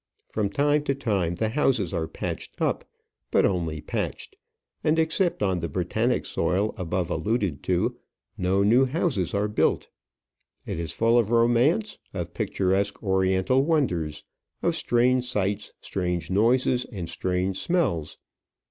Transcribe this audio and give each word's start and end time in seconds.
From 0.29 0.49
time 0.49 0.81
to 0.85 0.95
time 0.95 1.35
the 1.35 1.49
houses 1.49 1.93
are 1.93 2.07
patched 2.07 2.59
up, 2.59 2.83
but 3.29 3.45
only 3.45 3.81
patched; 3.81 4.35
and, 4.83 4.97
except 4.97 5.43
on 5.43 5.59
the 5.59 5.69
Britannic 5.69 6.25
soil 6.25 6.73
above 6.75 7.11
alluded 7.11 7.61
to, 7.65 7.99
no 8.35 8.63
new 8.63 8.85
houses 8.85 9.35
are 9.35 9.47
built. 9.47 9.89
It 10.65 10.79
is 10.79 10.91
full 10.91 11.19
of 11.19 11.29
romance, 11.29 11.99
of 12.15 12.33
picturesque 12.33 13.03
oriental 13.03 13.63
wonders, 13.63 14.23
of 14.63 14.75
strange 14.75 15.25
sights, 15.25 15.71
strange 15.81 16.31
noises, 16.31 16.83
and 16.85 17.07
strange 17.07 17.59
smells. 17.59 18.17